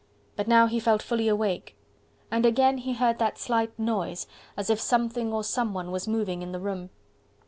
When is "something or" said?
4.81-5.43